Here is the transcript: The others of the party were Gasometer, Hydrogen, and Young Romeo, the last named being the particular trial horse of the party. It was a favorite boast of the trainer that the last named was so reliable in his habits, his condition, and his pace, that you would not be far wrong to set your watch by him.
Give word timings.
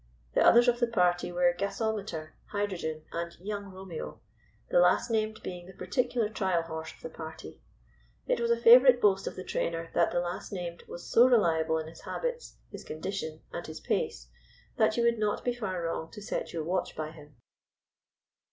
The 0.33 0.41
others 0.43 0.67
of 0.67 0.79
the 0.79 0.87
party 0.87 1.31
were 1.31 1.53
Gasometer, 1.55 2.33
Hydrogen, 2.47 3.03
and 3.11 3.37
Young 3.39 3.65
Romeo, 3.65 4.19
the 4.71 4.79
last 4.79 5.11
named 5.11 5.43
being 5.43 5.67
the 5.67 5.73
particular 5.75 6.27
trial 6.27 6.63
horse 6.63 6.91
of 6.95 7.01
the 7.03 7.09
party. 7.15 7.61
It 8.25 8.39
was 8.39 8.49
a 8.49 8.59
favorite 8.59 8.99
boast 8.99 9.27
of 9.27 9.35
the 9.35 9.43
trainer 9.43 9.91
that 9.93 10.09
the 10.09 10.19
last 10.19 10.51
named 10.51 10.81
was 10.87 11.05
so 11.07 11.27
reliable 11.27 11.77
in 11.77 11.85
his 11.87 12.01
habits, 12.01 12.57
his 12.71 12.83
condition, 12.83 13.41
and 13.53 13.67
his 13.67 13.79
pace, 13.79 14.27
that 14.75 14.97
you 14.97 15.03
would 15.03 15.19
not 15.19 15.45
be 15.45 15.53
far 15.53 15.79
wrong 15.83 16.09
to 16.13 16.21
set 16.23 16.51
your 16.51 16.63
watch 16.63 16.95
by 16.95 17.11
him. 17.11 17.35